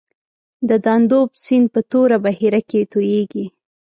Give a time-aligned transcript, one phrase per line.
[0.69, 3.45] د دانوب سیند په توره بحیره کې تویږي.